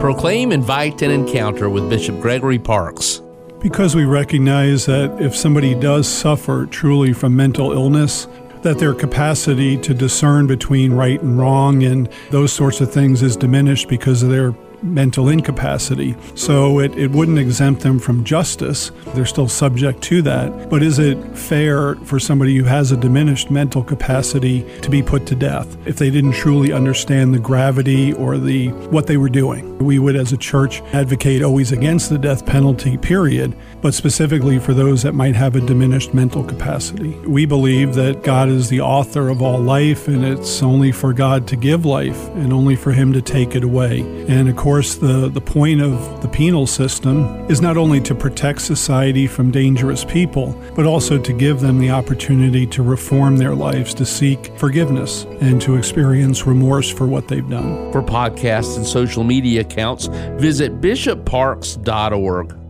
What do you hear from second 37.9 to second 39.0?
that God is the